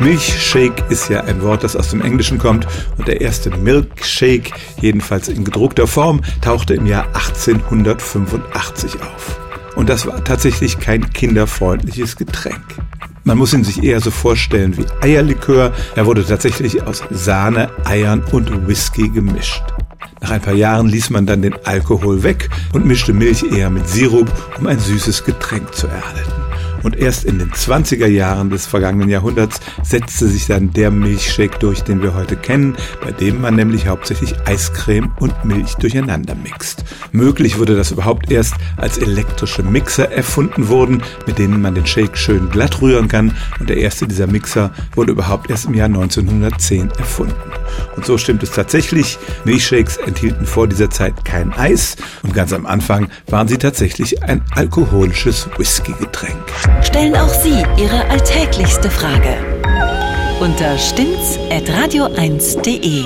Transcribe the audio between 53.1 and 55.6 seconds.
waren sie tatsächlich ein alkoholisches